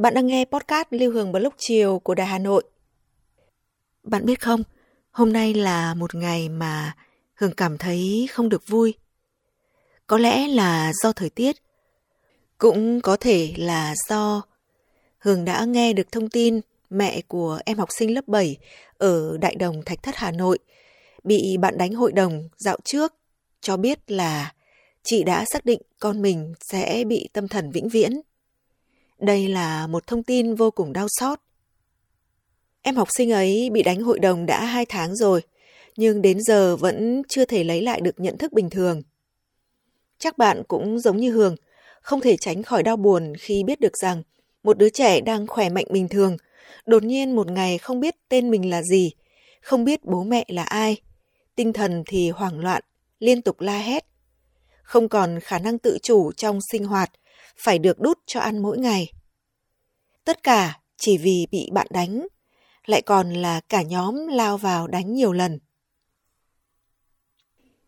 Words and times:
bạn 0.00 0.14
đang 0.14 0.26
nghe 0.26 0.44
podcast 0.44 0.88
Lưu 0.90 1.12
Hương 1.12 1.32
Blog 1.32 1.52
Chiều 1.58 1.98
của 1.98 2.14
Đài 2.14 2.26
Hà 2.26 2.38
Nội. 2.38 2.64
Bạn 4.02 4.26
biết 4.26 4.40
không, 4.40 4.62
hôm 5.10 5.32
nay 5.32 5.54
là 5.54 5.94
một 5.94 6.14
ngày 6.14 6.48
mà 6.48 6.96
Hương 7.34 7.54
cảm 7.56 7.78
thấy 7.78 8.28
không 8.30 8.48
được 8.48 8.68
vui. 8.68 8.94
Có 10.06 10.18
lẽ 10.18 10.48
là 10.48 10.92
do 11.02 11.12
thời 11.12 11.30
tiết, 11.30 11.56
cũng 12.58 13.00
có 13.00 13.16
thể 13.16 13.54
là 13.56 13.94
do 14.08 14.42
Hương 15.18 15.44
đã 15.44 15.64
nghe 15.64 15.92
được 15.92 16.12
thông 16.12 16.28
tin 16.28 16.60
mẹ 16.90 17.20
của 17.28 17.60
em 17.64 17.78
học 17.78 17.88
sinh 17.98 18.14
lớp 18.14 18.28
7 18.28 18.56
ở 18.98 19.38
Đại 19.38 19.54
Đồng 19.54 19.82
Thạch 19.86 20.02
Thất 20.02 20.16
Hà 20.16 20.30
Nội 20.30 20.58
bị 21.24 21.56
bạn 21.56 21.78
đánh 21.78 21.94
hội 21.94 22.12
đồng 22.12 22.48
dạo 22.56 22.76
trước 22.84 23.14
cho 23.60 23.76
biết 23.76 24.10
là 24.10 24.52
chị 25.02 25.22
đã 25.22 25.44
xác 25.52 25.64
định 25.64 25.80
con 25.98 26.22
mình 26.22 26.54
sẽ 26.60 27.04
bị 27.04 27.28
tâm 27.32 27.48
thần 27.48 27.70
vĩnh 27.70 27.88
viễn. 27.88 28.20
Đây 29.20 29.48
là 29.48 29.86
một 29.86 30.06
thông 30.06 30.22
tin 30.22 30.54
vô 30.54 30.70
cùng 30.70 30.92
đau 30.92 31.06
xót. 31.08 31.40
Em 32.82 32.96
học 32.96 33.08
sinh 33.16 33.32
ấy 33.32 33.70
bị 33.72 33.82
đánh 33.82 34.00
hội 34.00 34.18
đồng 34.18 34.46
đã 34.46 34.64
hai 34.64 34.86
tháng 34.86 35.16
rồi, 35.16 35.42
nhưng 35.96 36.22
đến 36.22 36.40
giờ 36.40 36.76
vẫn 36.76 37.22
chưa 37.28 37.44
thể 37.44 37.64
lấy 37.64 37.82
lại 37.82 38.00
được 38.00 38.20
nhận 38.20 38.38
thức 38.38 38.52
bình 38.52 38.70
thường. 38.70 39.02
Chắc 40.18 40.38
bạn 40.38 40.62
cũng 40.68 40.98
giống 40.98 41.16
như 41.16 41.30
Hường, 41.30 41.56
không 42.00 42.20
thể 42.20 42.36
tránh 42.36 42.62
khỏi 42.62 42.82
đau 42.82 42.96
buồn 42.96 43.32
khi 43.38 43.62
biết 43.64 43.80
được 43.80 43.96
rằng 44.02 44.22
một 44.62 44.78
đứa 44.78 44.88
trẻ 44.88 45.20
đang 45.20 45.46
khỏe 45.46 45.68
mạnh 45.68 45.86
bình 45.90 46.08
thường, 46.08 46.36
đột 46.86 47.02
nhiên 47.02 47.36
một 47.36 47.50
ngày 47.50 47.78
không 47.78 48.00
biết 48.00 48.14
tên 48.28 48.50
mình 48.50 48.70
là 48.70 48.82
gì, 48.82 49.12
không 49.62 49.84
biết 49.84 50.04
bố 50.04 50.24
mẹ 50.24 50.44
là 50.48 50.62
ai, 50.62 50.96
tinh 51.56 51.72
thần 51.72 52.02
thì 52.06 52.30
hoảng 52.30 52.58
loạn, 52.58 52.82
liên 53.18 53.42
tục 53.42 53.60
la 53.60 53.78
hét, 53.78 54.06
không 54.82 55.08
còn 55.08 55.40
khả 55.40 55.58
năng 55.58 55.78
tự 55.78 55.98
chủ 56.02 56.32
trong 56.32 56.58
sinh 56.72 56.84
hoạt, 56.84 57.10
phải 57.60 57.78
được 57.78 58.00
đút 58.00 58.18
cho 58.26 58.40
ăn 58.40 58.58
mỗi 58.58 58.78
ngày. 58.78 59.12
Tất 60.24 60.42
cả 60.42 60.80
chỉ 60.96 61.18
vì 61.18 61.46
bị 61.50 61.68
bạn 61.72 61.86
đánh, 61.90 62.26
lại 62.86 63.02
còn 63.02 63.32
là 63.32 63.60
cả 63.68 63.82
nhóm 63.82 64.26
lao 64.26 64.56
vào 64.56 64.86
đánh 64.86 65.14
nhiều 65.14 65.32
lần. 65.32 65.58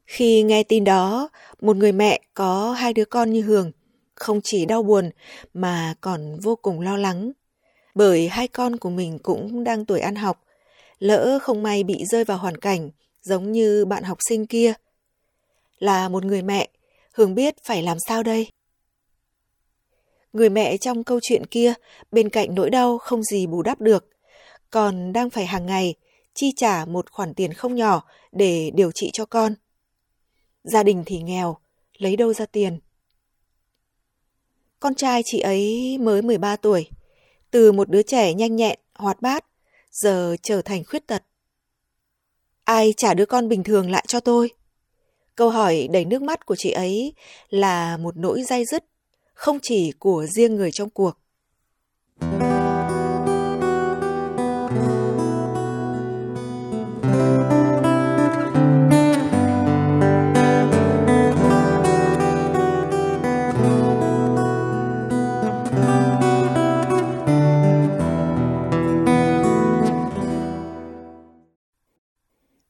Khi 0.07 0.43
nghe 0.43 0.63
tin 0.63 0.85
đó, 0.85 1.29
một 1.61 1.77
người 1.77 1.93
mẹ 1.93 2.21
có 2.35 2.73
hai 2.73 2.93
đứa 2.93 3.05
con 3.05 3.33
như 3.33 3.43
Hường 3.43 3.73
không 4.15 4.41
chỉ 4.45 4.67
đau 4.67 4.83
buồn 4.83 5.11
mà 5.55 5.95
còn 6.01 6.41
vô 6.41 6.57
cùng 6.57 6.81
lo 6.81 6.97
lắng. 6.97 7.33
Bởi 7.95 8.29
hai 8.29 8.49
con 8.49 8.77
của 8.77 8.91
mình 8.91 9.19
cũng 9.19 9.65
đang 9.65 9.85
tuổi 9.85 10.01
ăn 10.01 10.15
học, 10.15 10.45
lỡ 10.99 11.39
không 11.43 11.63
may 11.63 11.85
bị 11.85 12.05
rơi 12.05 12.25
vào 12.25 12.39
hoàn 12.39 12.57
cảnh 12.57 12.91
giống 13.23 13.53
như 13.53 13.85
bạn 13.85 14.03
học 14.03 14.19
sinh 14.29 14.47
kia. 14.47 14.73
Là 15.79 16.09
một 16.09 16.25
người 16.25 16.43
mẹ, 16.43 16.69
Hường 17.15 17.35
biết 17.35 17.55
phải 17.65 17.83
làm 17.83 17.97
sao 18.09 18.23
đây? 18.23 18.51
Người 20.33 20.51
mẹ 20.51 20.77
trong 20.77 21.05
câu 21.05 21.21
chuyện 21.23 21.47
kia, 21.47 21.75
bên 22.13 22.29
cạnh 22.29 22.55
nỗi 22.55 22.71
đau 22.71 22.99
không 22.99 23.23
gì 23.23 23.47
bù 23.47 23.63
đắp 23.63 23.81
được, 23.81 24.09
còn 24.71 25.13
đang 25.13 25.31
phải 25.31 25.47
hàng 25.47 25.67
ngày 25.67 25.95
chi 26.35 26.53
trả 26.57 26.85
một 26.85 27.11
khoản 27.11 27.35
tiền 27.35 27.53
không 27.53 27.75
nhỏ 27.75 28.03
để 28.33 28.71
điều 28.75 28.93
trị 28.93 29.11
cho 29.13 29.25
con. 29.25 29.55
Gia 30.65 30.83
đình 30.83 31.03
thì 31.07 31.23
nghèo, 31.23 31.57
lấy 31.99 32.17
đâu 32.17 32.33
ra 32.33 32.47
tiền? 32.47 32.79
Con 34.81 34.95
trai 34.95 35.23
chị 35.25 35.41
ấy 35.41 35.99
mới 35.99 36.23
13 36.23 36.57
tuổi, 36.57 36.89
từ 37.51 37.73
một 37.73 37.91
đứa 37.91 38.03
trẻ 38.03 38.35
nhanh 38.35 38.57
nhẹn, 38.57 38.79
hoạt 38.95 39.23
bát, 39.23 39.45
giờ 39.91 40.37
trở 40.43 40.63
thành 40.63 40.85
khuyết 40.85 41.07
tật. 41.07 41.23
Ai 42.65 42.95
trả 42.97 43.15
đứa 43.15 43.27
con 43.27 43.49
bình 43.49 43.65
thường 43.65 43.91
lại 43.91 44.05
cho 44.09 44.21
tôi? 44.21 44.51
Câu 45.35 45.51
hỏi 45.51 45.89
đầy 45.93 46.05
nước 46.05 46.23
mắt 46.23 46.47
của 46.47 46.57
chị 46.59 46.71
ấy 46.71 47.13
là 47.49 47.97
một 47.97 48.17
nỗi 48.17 48.43
dai 48.43 48.65
dứt 48.65 48.85
không 49.43 49.59
chỉ 49.63 49.93
của 49.99 50.27
riêng 50.27 50.57
người 50.57 50.71
trong 50.71 50.91
cuộc. 50.91 51.19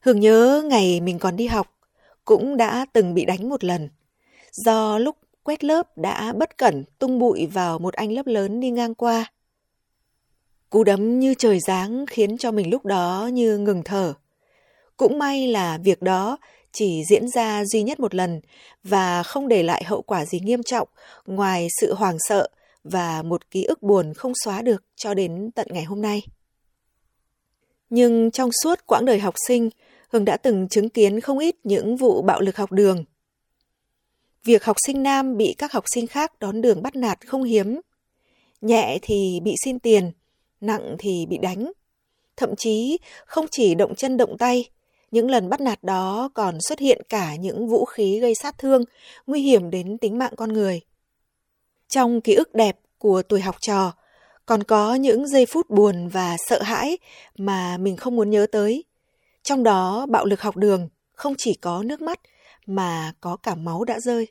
Hưởng 0.01 0.21
nhớ 0.21 0.63
ngày 0.67 1.01
mình 1.01 1.19
còn 1.19 1.37
đi 1.37 1.47
học, 1.47 1.67
cũng 2.25 2.57
đã 2.57 2.87
từng 2.93 3.15
bị 3.15 3.25
đánh 3.25 3.49
một 3.49 3.65
lần. 3.65 3.89
Do 4.53 4.99
lúc 4.99 5.17
quét 5.45 5.65
lớp 5.65 5.97
đã 5.97 6.33
bất 6.33 6.59
cẩn 6.59 6.85
tung 6.99 7.19
bụi 7.19 7.47
vào 7.47 7.79
một 7.79 7.95
anh 7.95 8.13
lớp 8.13 8.27
lớn 8.27 8.61
đi 8.61 8.71
ngang 8.71 8.95
qua. 8.95 9.33
Cú 10.71 10.85
đấm 10.85 11.19
như 11.21 11.35
trời 11.35 11.61
giáng 11.61 12.07
khiến 12.07 12.39
cho 12.39 12.51
mình 12.51 12.71
lúc 12.71 12.85
đó 12.85 13.31
như 13.33 13.59
ngừng 13.59 13.83
thở. 13.85 14.15
Cũng 14.97 15.19
may 15.19 15.49
là 15.49 15.79
việc 15.79 16.03
đó 16.03 16.39
chỉ 16.73 17.03
diễn 17.11 17.29
ra 17.29 17.65
duy 17.65 17.83
nhất 17.83 18.01
một 18.01 18.15
lần 18.15 18.41
và 18.85 19.23
không 19.23 19.49
để 19.49 19.63
lại 19.63 19.85
hậu 19.85 20.03
quả 20.03 20.25
gì 20.25 20.41
nghiêm 20.41 20.63
trọng 20.63 20.89
ngoài 21.27 21.69
sự 21.81 21.95
hoảng 21.95 22.17
sợ 22.29 22.49
và 22.85 23.23
một 23.23 23.51
ký 23.51 23.65
ức 23.65 23.83
buồn 23.83 24.15
không 24.15 24.33
xóa 24.45 24.63
được 24.63 24.85
cho 24.97 25.15
đến 25.15 25.51
tận 25.55 25.67
ngày 25.71 25.85
hôm 25.85 26.03
nay. 26.03 26.23
Nhưng 27.91 28.31
trong 28.31 28.51
suốt 28.63 28.87
quãng 28.87 29.05
đời 29.05 29.19
học 29.19 29.35
sinh, 29.49 29.71
Hương 30.13 30.25
đã 30.25 30.37
từng 30.37 30.69
chứng 30.69 30.89
kiến 30.89 31.21
không 31.21 31.39
ít 31.39 31.57
những 31.65 31.97
vụ 31.97 32.23
bạo 32.23 32.41
lực 32.41 32.57
học 32.57 32.73
đường 32.73 33.05
việc 34.45 34.65
học 34.65 34.77
sinh 34.87 35.03
nam 35.03 35.37
bị 35.37 35.55
các 35.59 35.73
học 35.73 35.85
sinh 35.95 36.07
khác 36.07 36.33
đón 36.41 36.61
đường 36.61 36.83
bắt 36.83 36.97
nạt 36.97 37.27
không 37.27 37.45
hiếm. 37.45 37.81
Nhẹ 38.61 38.99
thì 39.03 39.41
bị 39.43 39.55
xin 39.65 39.79
tiền, 39.79 40.13
nặng 40.61 40.97
thì 40.99 41.27
bị 41.27 41.39
đánh. 41.39 41.73
Thậm 42.37 42.57
chí 42.57 42.99
không 43.27 43.47
chỉ 43.51 43.75
động 43.75 43.95
chân 43.95 44.17
động 44.17 44.39
tay, 44.39 44.71
những 45.11 45.31
lần 45.31 45.49
bắt 45.49 45.61
nạt 45.61 45.85
đó 45.85 46.31
còn 46.35 46.59
xuất 46.69 46.79
hiện 46.79 47.03
cả 47.09 47.37
những 47.37 47.69
vũ 47.69 47.85
khí 47.85 48.19
gây 48.21 48.35
sát 48.35 48.59
thương, 48.59 48.85
nguy 49.27 49.41
hiểm 49.43 49.71
đến 49.71 49.99
tính 49.99 50.19
mạng 50.19 50.33
con 50.37 50.53
người. 50.53 50.81
Trong 51.89 52.21
ký 52.21 52.35
ức 52.35 52.55
đẹp 52.55 52.79
của 52.99 53.23
tuổi 53.23 53.41
học 53.41 53.57
trò, 53.61 53.93
còn 54.47 54.63
có 54.63 54.95
những 54.95 55.29
giây 55.29 55.47
phút 55.47 55.71
buồn 55.71 56.09
và 56.09 56.37
sợ 56.49 56.63
hãi 56.63 56.99
mà 57.37 57.77
mình 57.79 57.97
không 57.97 58.17
muốn 58.17 58.31
nhớ 58.31 58.47
tới. 58.53 58.85
Trong 59.43 59.63
đó 59.63 60.07
bạo 60.11 60.25
lực 60.25 60.41
học 60.41 60.57
đường 60.57 60.89
không 61.13 61.35
chỉ 61.39 61.55
có 61.55 61.83
nước 61.83 62.03
mắt 62.03 62.21
mà 62.67 63.13
có 63.21 63.37
cả 63.37 63.55
máu 63.55 63.85
đã 63.85 64.01
rơi. 64.01 64.27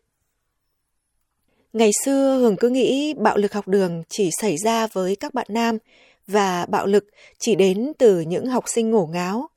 Ngày 1.74 1.92
xưa 2.06 2.38
Hường 2.38 2.56
cứ 2.58 2.70
nghĩ 2.70 3.14
bạo 3.14 3.38
lực 3.38 3.54
học 3.54 3.68
đường 3.68 4.04
chỉ 4.10 4.30
xảy 4.42 4.58
ra 4.58 4.88
với 4.88 5.16
các 5.16 5.34
bạn 5.34 5.48
nam 5.50 5.78
và 6.28 6.66
bạo 6.66 6.86
lực 6.86 7.06
chỉ 7.40 7.56
đến 7.56 7.92
từ 7.98 8.20
những 8.20 8.46
học 8.46 8.64
sinh 8.68 8.92
ngổ 8.92 9.06
ngáo. 9.06 9.50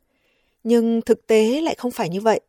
Nhưng 0.65 1.03
thực 1.03 1.27
tế 1.27 1.61
lại 1.61 1.75
không 1.75 1.91
phải 1.91 2.09
như 2.09 2.21
vậy. 2.21 2.41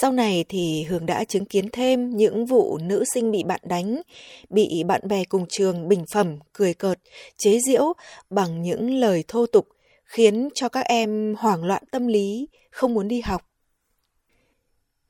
Sau 0.00 0.12
này 0.12 0.44
thì 0.48 0.82
Hường 0.82 1.06
đã 1.06 1.24
chứng 1.24 1.44
kiến 1.44 1.68
thêm 1.72 2.16
những 2.16 2.46
vụ 2.46 2.78
nữ 2.78 3.04
sinh 3.14 3.30
bị 3.30 3.42
bạn 3.44 3.60
đánh, 3.64 4.02
bị 4.50 4.84
bạn 4.86 5.00
bè 5.08 5.24
cùng 5.24 5.46
trường 5.48 5.88
bình 5.88 6.04
phẩm, 6.12 6.38
cười 6.52 6.74
cợt, 6.74 6.98
chế 7.36 7.58
giễu 7.66 7.92
bằng 8.30 8.62
những 8.62 8.90
lời 8.94 9.24
thô 9.28 9.46
tục, 9.46 9.68
khiến 10.04 10.48
cho 10.54 10.68
các 10.68 10.86
em 10.86 11.34
hoảng 11.38 11.64
loạn 11.64 11.82
tâm 11.90 12.06
lý, 12.06 12.48
không 12.70 12.94
muốn 12.94 13.08
đi 13.08 13.20
học. 13.20 13.51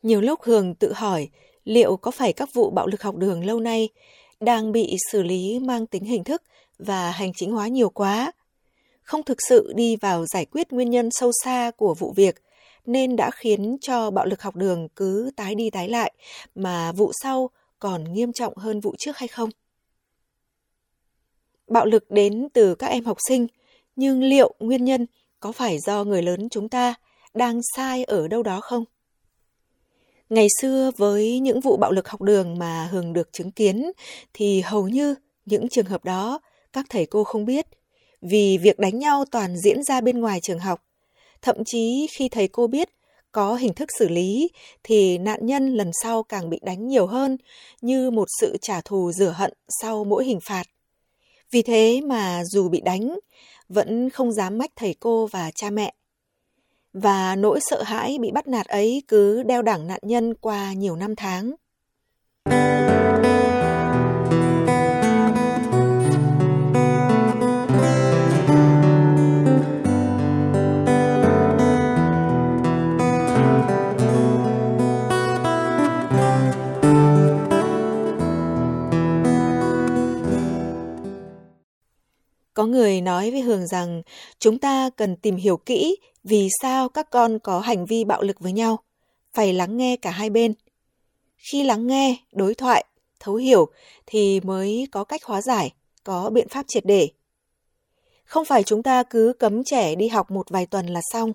Nhiều 0.02 0.20
lúc 0.20 0.42
Hường 0.42 0.74
tự 0.74 0.92
hỏi 0.92 1.28
liệu 1.64 1.96
có 1.96 2.10
phải 2.10 2.32
các 2.32 2.48
vụ 2.54 2.70
bạo 2.70 2.86
lực 2.86 3.02
học 3.02 3.16
đường 3.16 3.46
lâu 3.46 3.60
nay 3.60 3.88
đang 4.40 4.72
bị 4.72 4.96
xử 5.12 5.22
lý 5.22 5.58
mang 5.58 5.86
tính 5.86 6.04
hình 6.04 6.24
thức 6.24 6.42
và 6.78 7.10
hành 7.10 7.32
chính 7.36 7.52
hóa 7.52 7.68
nhiều 7.68 7.90
quá, 7.90 8.32
không 9.02 9.22
thực 9.22 9.38
sự 9.48 9.72
đi 9.76 9.96
vào 9.96 10.26
giải 10.26 10.44
quyết 10.44 10.72
nguyên 10.72 10.90
nhân 10.90 11.08
sâu 11.12 11.30
xa 11.44 11.70
của 11.76 11.94
vụ 11.94 12.12
việc 12.16 12.42
nên 12.86 13.16
đã 13.16 13.30
khiến 13.30 13.76
cho 13.80 14.10
bạo 14.10 14.26
lực 14.26 14.42
học 14.42 14.56
đường 14.56 14.88
cứ 14.96 15.30
tái 15.36 15.54
đi 15.54 15.70
tái 15.70 15.88
lại 15.88 16.12
mà 16.54 16.92
vụ 16.92 17.12
sau 17.22 17.50
còn 17.78 18.12
nghiêm 18.12 18.32
trọng 18.32 18.56
hơn 18.56 18.80
vụ 18.80 18.94
trước 18.98 19.16
hay 19.16 19.28
không? 19.28 19.50
Bạo 21.66 21.86
lực 21.86 22.10
đến 22.10 22.48
từ 22.52 22.74
các 22.74 22.86
em 22.86 23.04
học 23.04 23.18
sinh, 23.28 23.46
nhưng 23.96 24.22
liệu 24.22 24.54
nguyên 24.58 24.84
nhân 24.84 25.06
có 25.40 25.52
phải 25.52 25.78
do 25.78 26.04
người 26.04 26.22
lớn 26.22 26.48
chúng 26.48 26.68
ta 26.68 26.94
đang 27.34 27.60
sai 27.76 28.04
ở 28.04 28.28
đâu 28.28 28.42
đó 28.42 28.60
không? 28.60 28.84
Ngày 30.32 30.46
xưa 30.60 30.90
với 30.96 31.38
những 31.38 31.60
vụ 31.60 31.76
bạo 31.76 31.92
lực 31.92 32.08
học 32.08 32.22
đường 32.22 32.58
mà 32.58 32.88
Hường 32.92 33.12
được 33.12 33.32
chứng 33.32 33.50
kiến 33.50 33.92
thì 34.34 34.60
hầu 34.60 34.88
như 34.88 35.14
những 35.44 35.68
trường 35.68 35.86
hợp 35.86 36.04
đó 36.04 36.40
các 36.72 36.86
thầy 36.90 37.06
cô 37.06 37.24
không 37.24 37.44
biết 37.44 37.66
vì 38.22 38.58
việc 38.58 38.78
đánh 38.78 38.98
nhau 38.98 39.24
toàn 39.30 39.56
diễn 39.56 39.82
ra 39.82 40.00
bên 40.00 40.20
ngoài 40.20 40.40
trường 40.42 40.58
học. 40.58 40.84
Thậm 41.42 41.56
chí 41.64 42.06
khi 42.12 42.28
thầy 42.28 42.48
cô 42.48 42.66
biết 42.66 42.88
có 43.32 43.54
hình 43.54 43.74
thức 43.74 43.88
xử 43.98 44.08
lý 44.08 44.50
thì 44.82 45.18
nạn 45.18 45.46
nhân 45.46 45.74
lần 45.74 45.90
sau 46.02 46.22
càng 46.22 46.50
bị 46.50 46.60
đánh 46.62 46.88
nhiều 46.88 47.06
hơn 47.06 47.36
như 47.80 48.10
một 48.10 48.28
sự 48.40 48.56
trả 48.62 48.80
thù 48.80 49.12
rửa 49.12 49.34
hận 49.36 49.52
sau 49.82 50.04
mỗi 50.04 50.24
hình 50.24 50.40
phạt. 50.40 50.64
Vì 51.50 51.62
thế 51.62 52.00
mà 52.04 52.42
dù 52.44 52.68
bị 52.68 52.80
đánh, 52.80 53.18
vẫn 53.68 54.10
không 54.10 54.32
dám 54.32 54.58
mách 54.58 54.70
thầy 54.76 54.94
cô 55.00 55.26
và 55.26 55.50
cha 55.54 55.70
mẹ. 55.70 55.94
Và 56.92 57.36
nỗi 57.36 57.60
sợ 57.60 57.82
hãi 57.82 58.18
bị 58.20 58.30
bắt 58.30 58.46
nạt 58.46 58.66
ấy 58.66 59.02
cứ 59.08 59.42
đeo 59.42 59.62
đẳng 59.62 59.86
nạn 59.86 60.00
nhân 60.02 60.34
qua 60.34 60.72
nhiều 60.72 60.96
năm 60.96 61.16
tháng. 61.16 61.52
Có 82.54 82.66
người 82.66 83.00
nói 83.00 83.30
với 83.30 83.40
Hường 83.40 83.66
rằng 83.66 84.02
chúng 84.42 84.58
ta 84.58 84.90
cần 84.96 85.16
tìm 85.16 85.36
hiểu 85.36 85.56
kỹ 85.56 85.96
vì 86.24 86.48
sao 86.62 86.88
các 86.88 87.10
con 87.10 87.38
có 87.38 87.60
hành 87.60 87.86
vi 87.86 88.04
bạo 88.04 88.22
lực 88.22 88.40
với 88.40 88.52
nhau, 88.52 88.78
phải 89.32 89.52
lắng 89.52 89.76
nghe 89.76 89.96
cả 89.96 90.10
hai 90.10 90.30
bên. 90.30 90.54
Khi 91.36 91.64
lắng 91.64 91.86
nghe, 91.86 92.16
đối 92.32 92.54
thoại, 92.54 92.84
thấu 93.20 93.34
hiểu 93.34 93.68
thì 94.06 94.40
mới 94.40 94.88
có 94.92 95.04
cách 95.04 95.24
hóa 95.24 95.42
giải, 95.42 95.72
có 96.04 96.30
biện 96.30 96.48
pháp 96.48 96.64
triệt 96.68 96.86
để. 96.86 97.08
Không 98.24 98.44
phải 98.44 98.62
chúng 98.62 98.82
ta 98.82 99.02
cứ 99.02 99.32
cấm 99.38 99.64
trẻ 99.64 99.94
đi 99.94 100.08
học 100.08 100.30
một 100.30 100.50
vài 100.50 100.66
tuần 100.66 100.86
là 100.86 101.00
xong. 101.12 101.32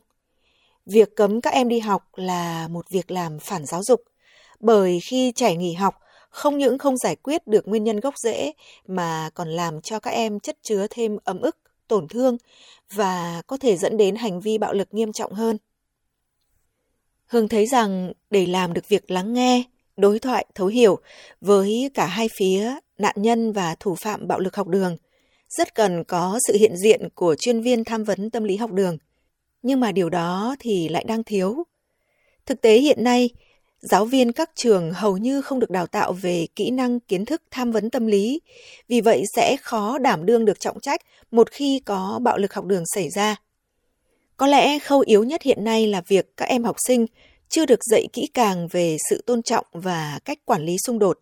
Việc 0.85 1.15
cấm 1.15 1.41
các 1.41 1.53
em 1.53 1.67
đi 1.67 1.79
học 1.79 2.09
là 2.15 2.67
một 2.67 2.89
việc 2.89 3.11
làm 3.11 3.39
phản 3.39 3.65
giáo 3.65 3.83
dục, 3.83 4.01
bởi 4.59 4.99
khi 4.99 5.31
trẻ 5.35 5.55
nghỉ 5.55 5.73
học 5.73 5.95
không 6.29 6.57
những 6.57 6.77
không 6.77 6.97
giải 6.97 7.15
quyết 7.15 7.47
được 7.47 7.67
nguyên 7.67 7.83
nhân 7.83 7.99
gốc 7.99 8.13
rễ 8.17 8.51
mà 8.87 9.29
còn 9.33 9.49
làm 9.49 9.81
cho 9.81 9.99
các 9.99 10.11
em 10.11 10.39
chất 10.39 10.57
chứa 10.61 10.87
thêm 10.89 11.17
ấm 11.23 11.41
ức, 11.41 11.57
tổn 11.87 12.07
thương 12.07 12.37
và 12.93 13.41
có 13.47 13.57
thể 13.57 13.77
dẫn 13.77 13.97
đến 13.97 14.15
hành 14.15 14.39
vi 14.41 14.57
bạo 14.57 14.73
lực 14.73 14.93
nghiêm 14.93 15.13
trọng 15.13 15.33
hơn. 15.33 15.57
Hương 17.25 17.47
thấy 17.47 17.65
rằng 17.65 18.13
để 18.29 18.45
làm 18.45 18.73
được 18.73 18.87
việc 18.87 19.11
lắng 19.11 19.33
nghe, 19.33 19.63
đối 19.97 20.19
thoại 20.19 20.45
thấu 20.55 20.67
hiểu 20.67 20.97
với 21.41 21.91
cả 21.93 22.05
hai 22.05 22.29
phía 22.37 22.75
nạn 22.97 23.15
nhân 23.17 23.51
và 23.51 23.75
thủ 23.79 23.95
phạm 23.95 24.27
bạo 24.27 24.39
lực 24.39 24.55
học 24.55 24.67
đường, 24.67 24.97
rất 25.49 25.75
cần 25.75 26.03
có 26.03 26.39
sự 26.47 26.53
hiện 26.59 26.77
diện 26.77 27.09
của 27.15 27.35
chuyên 27.35 27.61
viên 27.61 27.83
tham 27.83 28.03
vấn 28.03 28.29
tâm 28.29 28.43
lý 28.43 28.55
học 28.57 28.71
đường. 28.71 28.97
Nhưng 29.61 29.79
mà 29.79 29.91
điều 29.91 30.09
đó 30.09 30.55
thì 30.59 30.89
lại 30.89 31.03
đang 31.03 31.23
thiếu. 31.23 31.63
Thực 32.45 32.61
tế 32.61 32.77
hiện 32.79 33.03
nay, 33.03 33.29
Giáo 33.89 34.05
viên 34.05 34.31
các 34.31 34.49
trường 34.55 34.91
hầu 34.91 35.17
như 35.17 35.41
không 35.41 35.59
được 35.59 35.69
đào 35.69 35.87
tạo 35.87 36.13
về 36.13 36.47
kỹ 36.55 36.69
năng 36.71 36.99
kiến 36.99 37.25
thức 37.25 37.41
tham 37.51 37.71
vấn 37.71 37.89
tâm 37.89 38.07
lý, 38.07 38.41
vì 38.87 39.01
vậy 39.01 39.23
sẽ 39.35 39.57
khó 39.61 39.97
đảm 39.97 40.25
đương 40.25 40.45
được 40.45 40.59
trọng 40.59 40.79
trách 40.79 41.01
một 41.31 41.51
khi 41.51 41.81
có 41.85 42.19
bạo 42.23 42.37
lực 42.37 42.53
học 42.53 42.65
đường 42.65 42.83
xảy 42.85 43.09
ra. 43.09 43.35
Có 44.37 44.47
lẽ 44.47 44.79
khâu 44.79 44.99
yếu 44.99 45.23
nhất 45.23 45.41
hiện 45.41 45.63
nay 45.63 45.87
là 45.87 46.01
việc 46.07 46.37
các 46.37 46.45
em 46.45 46.63
học 46.63 46.75
sinh 46.87 47.05
chưa 47.49 47.65
được 47.65 47.79
dạy 47.83 48.07
kỹ 48.13 48.27
càng 48.33 48.67
về 48.67 48.97
sự 49.09 49.23
tôn 49.25 49.41
trọng 49.41 49.65
và 49.71 50.19
cách 50.25 50.39
quản 50.45 50.65
lý 50.65 50.77
xung 50.85 50.99
đột, 50.99 51.19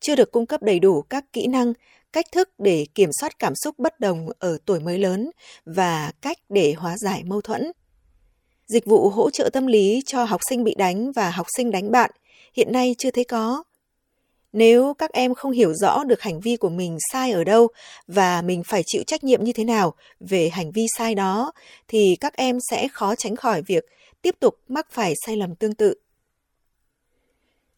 chưa 0.00 0.16
được 0.16 0.32
cung 0.32 0.46
cấp 0.46 0.62
đầy 0.62 0.80
đủ 0.80 1.02
các 1.02 1.24
kỹ 1.32 1.46
năng, 1.46 1.72
cách 2.12 2.26
thức 2.32 2.48
để 2.58 2.86
kiểm 2.94 3.10
soát 3.20 3.38
cảm 3.38 3.52
xúc 3.54 3.78
bất 3.78 4.00
đồng 4.00 4.28
ở 4.38 4.58
tuổi 4.64 4.80
mới 4.80 4.98
lớn 4.98 5.30
và 5.64 6.12
cách 6.22 6.38
để 6.48 6.74
hóa 6.76 6.96
giải 6.98 7.22
mâu 7.24 7.40
thuẫn. 7.40 7.72
Dịch 8.66 8.86
vụ 8.86 9.08
hỗ 9.08 9.30
trợ 9.30 9.50
tâm 9.52 9.66
lý 9.66 10.02
cho 10.06 10.24
học 10.24 10.40
sinh 10.48 10.64
bị 10.64 10.74
đánh 10.78 11.12
và 11.12 11.30
học 11.30 11.46
sinh 11.56 11.70
đánh 11.70 11.90
bạn 11.90 12.10
hiện 12.54 12.72
nay 12.72 12.94
chưa 12.98 13.10
thấy 13.10 13.24
có. 13.24 13.62
Nếu 14.52 14.94
các 14.94 15.12
em 15.12 15.34
không 15.34 15.52
hiểu 15.52 15.74
rõ 15.74 16.04
được 16.04 16.20
hành 16.20 16.40
vi 16.40 16.56
của 16.56 16.68
mình 16.68 16.98
sai 17.12 17.32
ở 17.32 17.44
đâu 17.44 17.68
và 18.06 18.42
mình 18.42 18.62
phải 18.64 18.82
chịu 18.86 19.02
trách 19.06 19.24
nhiệm 19.24 19.44
như 19.44 19.52
thế 19.52 19.64
nào 19.64 19.94
về 20.20 20.48
hành 20.48 20.70
vi 20.70 20.86
sai 20.98 21.14
đó 21.14 21.52
thì 21.88 22.16
các 22.20 22.36
em 22.36 22.58
sẽ 22.70 22.88
khó 22.88 23.14
tránh 23.14 23.36
khỏi 23.36 23.62
việc 23.62 23.84
tiếp 24.22 24.34
tục 24.40 24.58
mắc 24.68 24.86
phải 24.90 25.14
sai 25.26 25.36
lầm 25.36 25.54
tương 25.54 25.74
tự. 25.74 25.94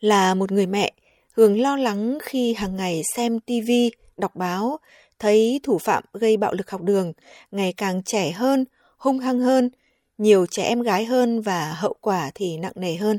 Là 0.01 0.35
một 0.35 0.53
người 0.53 0.67
mẹ, 0.67 0.93
Hường 1.33 1.61
lo 1.61 1.77
lắng 1.77 2.19
khi 2.23 2.55
hàng 2.55 2.77
ngày 2.77 3.03
xem 3.17 3.41
TV, 3.41 3.71
đọc 4.17 4.37
báo, 4.37 4.79
thấy 5.19 5.61
thủ 5.63 5.79
phạm 5.79 6.05
gây 6.13 6.37
bạo 6.37 6.53
lực 6.53 6.71
học 6.71 6.83
đường 6.83 7.13
ngày 7.51 7.75
càng 7.77 8.03
trẻ 8.03 8.31
hơn, 8.31 8.65
hung 8.97 9.19
hăng 9.19 9.39
hơn– 9.39 9.71
nhiều 10.19 10.47
trẻ 10.47 10.63
em 10.63 10.83
gái 10.83 11.05
hơn 11.05 11.41
và 11.41 11.73
hậu 11.73 11.97
quả 12.01 12.31
thì 12.35 12.57
nặng 12.57 12.73
nề 12.77 12.97
hơn. 12.97 13.19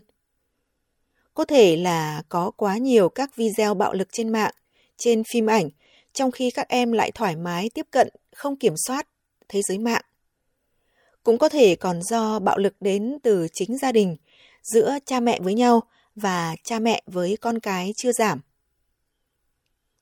Có 1.33 1.45
thể 1.45 1.75
là 1.75 2.23
có 2.29 2.51
quá 2.51 2.77
nhiều 2.77 3.09
các 3.09 3.35
video 3.35 3.73
bạo 3.73 3.93
lực 3.93 4.07
trên 4.11 4.29
mạng, 4.29 4.53
trên 4.97 5.23
phim 5.33 5.45
ảnh, 5.45 5.69
trong 6.13 6.31
khi 6.31 6.51
các 6.51 6.67
em 6.69 6.91
lại 6.91 7.11
thoải 7.11 7.35
mái 7.35 7.69
tiếp 7.73 7.87
cận, 7.91 8.09
không 8.35 8.55
kiểm 8.55 8.73
soát 8.87 9.07
thế 9.49 9.61
giới 9.61 9.77
mạng. 9.77 10.01
Cũng 11.23 11.37
có 11.37 11.49
thể 11.49 11.75
còn 11.75 12.01
do 12.01 12.39
bạo 12.39 12.57
lực 12.57 12.73
đến 12.79 13.17
từ 13.23 13.47
chính 13.53 13.77
gia 13.77 13.91
đình, 13.91 14.17
giữa 14.63 14.97
cha 15.05 15.19
mẹ 15.19 15.39
với 15.39 15.53
nhau 15.53 15.81
và 16.15 16.55
cha 16.63 16.79
mẹ 16.79 17.01
với 17.05 17.37
con 17.41 17.59
cái 17.59 17.93
chưa 17.97 18.11
giảm. 18.11 18.41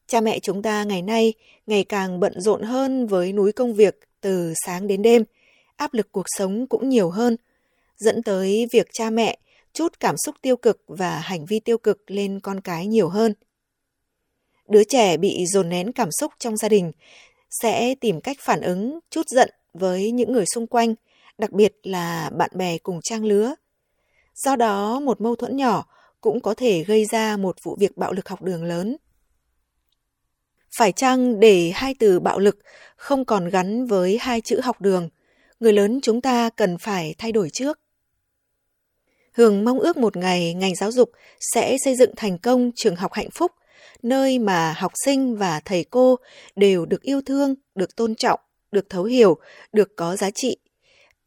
Cha 0.07 0.21
mẹ 0.21 0.39
chúng 0.39 0.61
ta 0.61 0.83
ngày 0.83 1.01
nay 1.01 1.33
ngày 1.67 1.83
càng 1.83 2.19
bận 2.19 2.41
rộn 2.41 2.61
hơn 2.61 3.07
với 3.07 3.33
núi 3.33 3.51
công 3.51 3.73
việc 3.73 3.99
từ 4.21 4.53
sáng 4.65 4.87
đến 4.87 5.01
đêm, 5.01 5.23
áp 5.77 5.93
lực 5.93 6.11
cuộc 6.11 6.25
sống 6.37 6.67
cũng 6.67 6.89
nhiều 6.89 7.09
hơn, 7.09 7.37
dẫn 7.97 8.23
tới 8.23 8.67
việc 8.71 8.87
cha 8.93 9.09
mẹ 9.09 9.37
chút 9.73 9.99
cảm 9.99 10.15
xúc 10.17 10.35
tiêu 10.41 10.57
cực 10.57 10.83
và 10.87 11.19
hành 11.19 11.45
vi 11.45 11.59
tiêu 11.59 11.77
cực 11.77 12.11
lên 12.11 12.39
con 12.39 12.61
cái 12.61 12.87
nhiều 12.87 13.09
hơn. 13.09 13.33
Đứa 14.67 14.83
trẻ 14.83 15.17
bị 15.17 15.45
dồn 15.45 15.69
nén 15.69 15.91
cảm 15.91 16.09
xúc 16.11 16.33
trong 16.39 16.57
gia 16.57 16.69
đình 16.69 16.91
sẽ 17.61 17.95
tìm 17.95 18.21
cách 18.21 18.37
phản 18.39 18.61
ứng 18.61 18.99
chút 19.09 19.27
giận 19.27 19.49
với 19.73 20.11
những 20.11 20.33
người 20.33 20.45
xung 20.45 20.67
quanh, 20.67 20.95
đặc 21.37 21.51
biệt 21.51 21.73
là 21.83 22.29
bạn 22.37 22.49
bè 22.53 22.77
cùng 22.77 22.99
trang 23.03 23.25
lứa. 23.25 23.55
Do 24.35 24.55
đó, 24.55 24.99
một 24.99 25.21
mâu 25.21 25.35
thuẫn 25.35 25.57
nhỏ 25.57 25.85
cũng 26.21 26.41
có 26.41 26.53
thể 26.53 26.83
gây 26.83 27.05
ra 27.05 27.37
một 27.37 27.55
vụ 27.63 27.75
việc 27.79 27.97
bạo 27.97 28.13
lực 28.13 28.29
học 28.29 28.41
đường 28.41 28.63
lớn. 28.63 28.97
Phải 30.77 30.91
chăng 30.91 31.39
để 31.39 31.71
hai 31.75 31.95
từ 31.99 32.19
bạo 32.19 32.39
lực 32.39 32.57
không 32.95 33.25
còn 33.25 33.49
gắn 33.49 33.85
với 33.85 34.17
hai 34.21 34.41
chữ 34.41 34.59
học 34.63 34.81
đường 34.81 35.09
người 35.59 35.73
lớn 35.73 35.99
chúng 36.01 36.21
ta 36.21 36.49
cần 36.49 36.77
phải 36.77 37.15
thay 37.17 37.31
đổi 37.31 37.49
trước. 37.49 37.79
Hường 39.33 39.65
mong 39.65 39.79
ước 39.79 39.97
một 39.97 40.17
ngày 40.17 40.53
ngành 40.53 40.75
giáo 40.75 40.91
dục 40.91 41.11
sẽ 41.39 41.77
xây 41.77 41.95
dựng 41.95 42.11
thành 42.15 42.37
công 42.37 42.71
trường 42.75 42.95
học 42.95 43.13
hạnh 43.13 43.29
phúc, 43.29 43.51
nơi 44.03 44.39
mà 44.39 44.73
học 44.77 44.91
sinh 45.05 45.35
và 45.35 45.59
thầy 45.65 45.83
cô 45.83 46.15
đều 46.55 46.85
được 46.85 47.01
yêu 47.01 47.21
thương, 47.25 47.55
được 47.75 47.95
tôn 47.95 48.15
trọng, 48.15 48.39
được 48.71 48.89
thấu 48.89 49.03
hiểu, 49.03 49.37
được 49.73 49.95
có 49.95 50.15
giá 50.15 50.29
trị. 50.31 50.57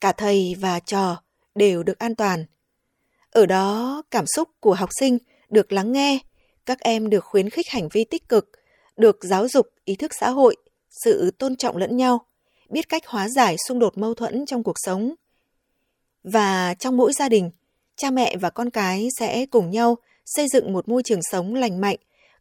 Cả 0.01 0.13
thầy 0.13 0.55
và 0.61 0.81
trò 0.81 1.23
đều 1.55 1.83
được 1.83 1.99
an 1.99 2.15
toàn. 2.15 2.45
Ở 3.31 3.47
đó, 3.47 4.03
cảm 4.11 4.25
xúc 4.27 4.49
của 4.61 4.75
học 4.75 4.91
sinh 5.01 5.19
được 5.49 5.73
lắng 5.73 5.93
nghe, 5.93 6.19
các 6.67 6.81
em 6.81 7.11
được 7.11 7.25
khuyến 7.25 7.51
khích 7.51 7.69
hành 7.69 7.89
vi 7.93 8.05
tích 8.05 8.29
cực, 8.29 8.51
được 8.97 9.19
giáo 9.21 9.49
dục 9.49 9.67
ý 9.85 9.97
thức 9.97 10.11
xã 10.21 10.31
hội, 10.31 10.57
sự 11.05 11.31
tôn 11.39 11.57
trọng 11.57 11.77
lẫn 11.77 11.97
nhau 11.97 12.28
biết 12.69 12.89
cách 12.89 13.07
hóa 13.07 13.29
giải 13.29 13.57
xung 13.69 13.79
đột 13.79 13.99
mâu 13.99 14.15
thuẫn 14.15 14.47
trong 14.47 14.63
cuộc 14.63 14.77
sống. 14.77 15.15
Và 16.23 16.75
trong 16.75 16.97
mỗi 16.97 17.13
gia 17.13 17.29
đình, 17.29 17.51
cha 17.97 18.11
mẹ 18.11 18.37
và 18.37 18.51
con 18.51 18.71
cái 18.71 19.09
sẽ 19.19 19.47
cùng 19.47 19.71
nhau 19.71 19.99
xây 20.27 20.47
dựng 20.49 20.73
một 20.73 20.89
môi 20.89 21.03
trường 21.03 21.21
sống 21.31 21.55
lành 21.55 21.81
mạnh, 21.81 21.97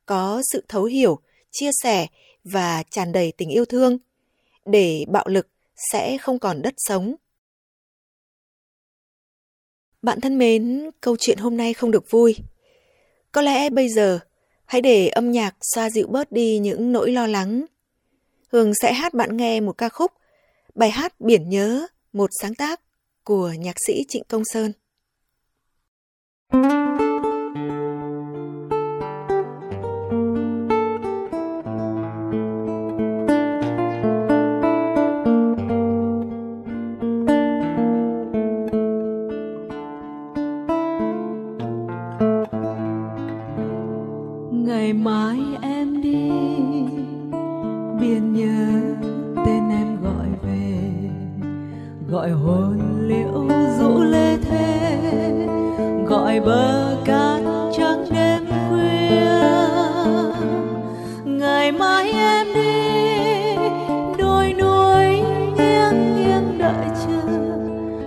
có 0.05 0.41
sự 0.51 0.63
thấu 0.67 0.83
hiểu, 0.83 1.19
chia 1.51 1.69
sẻ 1.83 2.07
và 2.43 2.83
tràn 2.83 3.11
đầy 3.11 3.31
tình 3.31 3.49
yêu 3.49 3.65
thương, 3.65 3.97
để 4.65 5.05
bạo 5.07 5.25
lực 5.27 5.47
sẽ 5.91 6.17
không 6.17 6.39
còn 6.39 6.61
đất 6.61 6.73
sống. 6.77 7.15
Bạn 10.01 10.21
thân 10.21 10.37
mến, 10.37 10.91
câu 11.01 11.15
chuyện 11.19 11.37
hôm 11.37 11.57
nay 11.57 11.73
không 11.73 11.91
được 11.91 12.11
vui. 12.11 12.35
Có 13.31 13.41
lẽ 13.41 13.69
bây 13.69 13.89
giờ 13.89 14.19
hãy 14.65 14.81
để 14.81 15.07
âm 15.07 15.31
nhạc 15.31 15.55
xoa 15.73 15.89
dịu 15.89 16.07
bớt 16.07 16.31
đi 16.31 16.59
những 16.59 16.91
nỗi 16.91 17.11
lo 17.11 17.27
lắng 17.27 17.65
Hương 18.51 18.71
sẽ 18.81 18.93
hát 18.93 19.13
bạn 19.13 19.37
nghe 19.37 19.59
một 19.59 19.77
ca 19.77 19.89
khúc, 19.89 20.11
bài 20.75 20.91
hát 20.91 21.19
Biển 21.19 21.49
Nhớ, 21.49 21.87
một 22.13 22.29
sáng 22.41 22.55
tác 22.55 22.81
của 23.23 23.51
nhạc 23.59 23.75
sĩ 23.87 24.05
Trịnh 24.07 24.23
Công 24.27 24.43
Sơn. 24.45 24.71
ngày 26.53 27.06
gọi 52.17 52.29
hồn 52.29 52.79
liễu 53.07 53.47
rũ 53.79 54.03
lê 54.03 54.37
thế 54.37 54.99
gọi 56.07 56.39
bờ 56.39 56.97
cát 57.05 57.41
trắng 57.77 58.05
đêm 58.11 58.43
khuya. 58.69 59.41
Ngày 61.25 61.71
mai 61.71 62.11
em 62.11 62.47
đi, 62.53 63.55
đôi 64.17 64.53
núi 64.53 65.05
nghiêng 65.57 66.15
nghiêng 66.15 66.57
đợi 66.57 66.87
chờ. 67.05 67.21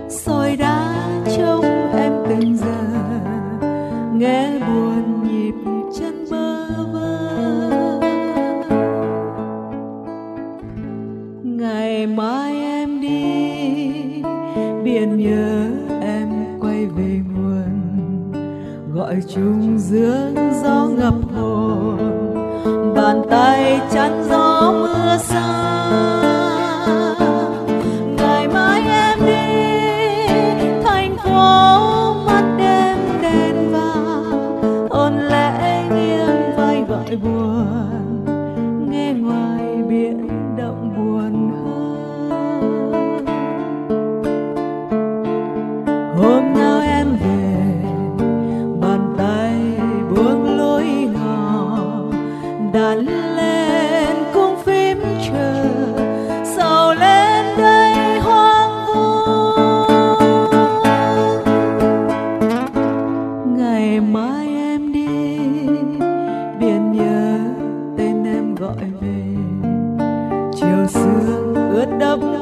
Soi 0.09 0.55
đá 0.55 0.93
trông 1.37 1.65
em 1.93 2.13
từng 2.29 2.57
giờ, 2.57 2.81
nghe 4.13 4.59
buồn 4.59 5.23
nhịp 5.23 5.53
chân 5.99 6.25
bơ 6.31 6.67
vơ. 6.93 7.19
Ngày 11.43 12.07
mai 12.07 12.53
em 12.53 13.01
đi 13.01 13.40
biển 14.83 15.17
nhớ 15.17 15.69
em 16.01 16.29
quay 16.61 16.85
về 16.85 17.21
nguồn 17.33 18.31
gọi 18.93 19.15
chung 19.35 19.77
dưỡng 19.79 20.35
gió 20.63 20.87
ngập 20.97 21.13
hồn 21.35 21.97
bàn 22.95 23.21
tay 23.29 23.79
chắn 23.91 24.23
gió 24.29 24.71
mưa 24.71 25.17
xa. 25.17 26.40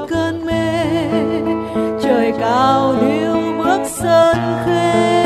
cơn 0.09 0.45
mê. 0.45 0.85
Trời 2.01 2.33
cao 2.39 2.95
điêu 3.01 3.33
bước 3.57 3.81
sơn 3.85 4.37
khê. 4.65 5.18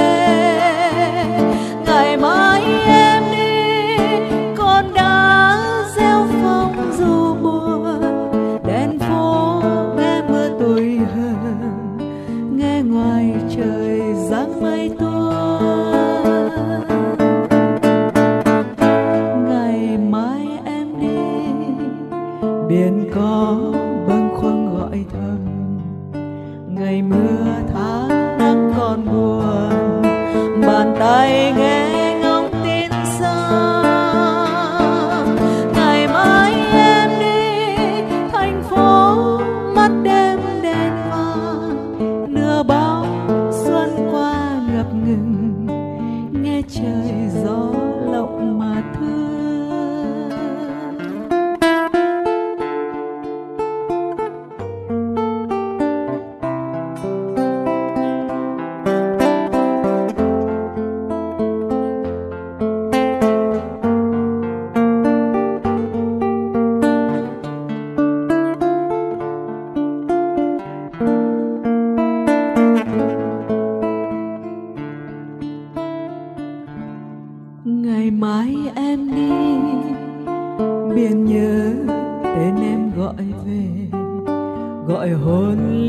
move. 27.01 27.52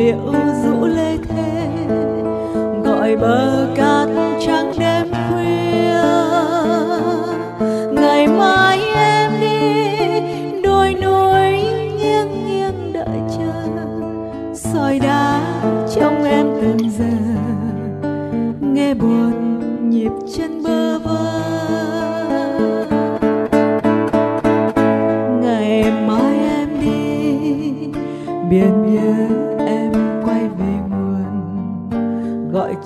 liệu 0.04 0.32
rũ 0.64 0.86
lê 0.86 1.16
thế 1.28 1.68
gọi 2.84 3.16
bờ 3.16 3.66
cát 3.76 4.08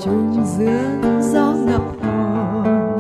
chung 0.04 0.44
dương 0.58 1.22
gió 1.32 1.52
ngập 1.52 1.82
hồn, 2.02 2.98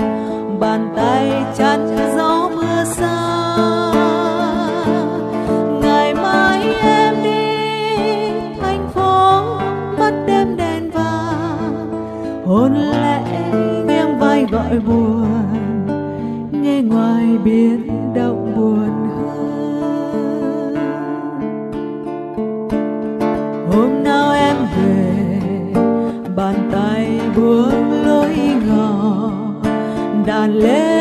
bàn 0.60 0.92
tay 0.96 1.44
chắn 1.56 1.96
gió 2.16 2.50
mưa 2.56 2.84
xa. 2.84 3.34
Ngày 5.82 6.14
mai 6.14 6.74
em 6.74 7.14
đi, 7.22 7.56
thành 8.60 8.88
phố 8.94 9.42
mắt 9.98 10.12
đêm 10.26 10.56
đèn 10.56 10.90
vàng. 10.90 12.42
Hôn 12.46 12.74
lẽ 12.74 13.22
nghiêng 13.86 14.18
vai 14.18 14.46
gọi 14.50 14.78
buồn, 14.78 15.26
nghe 16.52 16.82
ngoài 16.82 17.38
biển 17.44 17.97
buông 27.38 27.92
lối 28.06 28.36
ngỏ 28.66 29.30
đàn 30.26 30.54
lên 30.54 30.97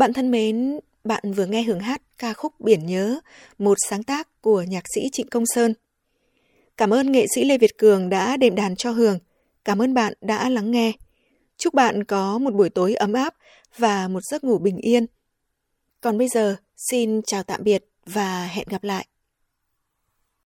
Bạn 0.00 0.12
thân 0.12 0.30
mến, 0.30 0.80
bạn 1.04 1.32
vừa 1.32 1.46
nghe 1.46 1.62
hưởng 1.62 1.80
hát 1.80 2.02
ca 2.18 2.32
khúc 2.32 2.60
Biển 2.60 2.86
Nhớ, 2.86 3.20
một 3.58 3.78
sáng 3.88 4.02
tác 4.02 4.28
của 4.40 4.62
nhạc 4.62 4.84
sĩ 4.94 5.08
Trịnh 5.12 5.26
Công 5.26 5.46
Sơn. 5.46 5.74
Cảm 6.76 6.94
ơn 6.94 7.12
nghệ 7.12 7.26
sĩ 7.34 7.44
Lê 7.44 7.58
Việt 7.58 7.78
Cường 7.78 8.08
đã 8.08 8.36
đệm 8.36 8.54
đàn 8.54 8.76
cho 8.76 8.90
Hường. 8.90 9.18
Cảm 9.64 9.82
ơn 9.82 9.94
bạn 9.94 10.12
đã 10.20 10.48
lắng 10.48 10.70
nghe. 10.70 10.92
Chúc 11.56 11.74
bạn 11.74 12.04
có 12.04 12.38
một 12.38 12.54
buổi 12.54 12.70
tối 12.70 12.94
ấm 12.94 13.12
áp 13.12 13.34
và 13.78 14.08
một 14.08 14.20
giấc 14.30 14.44
ngủ 14.44 14.58
bình 14.58 14.78
yên. 14.78 15.06
Còn 16.00 16.18
bây 16.18 16.28
giờ, 16.28 16.56
xin 16.90 17.22
chào 17.22 17.42
tạm 17.42 17.64
biệt 17.64 17.84
và 18.06 18.46
hẹn 18.46 18.66
gặp 18.70 18.84
lại. 18.84 19.06